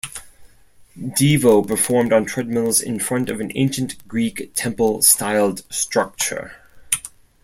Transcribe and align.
Devo 0.97 1.61
performed 1.61 2.11
on 2.11 2.25
treadmills 2.25 2.81
in 2.81 2.97
front 2.97 3.29
of 3.29 3.39
an 3.39 3.51
Ancient 3.53 4.07
Greek 4.07 4.51
temple 4.55 5.03
styled 5.03 5.61
structure. 5.71 6.53